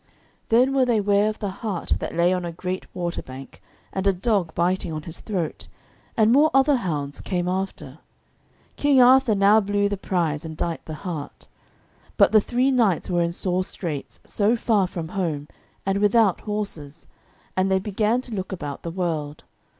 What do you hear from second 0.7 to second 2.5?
were they ware of the hart that lay on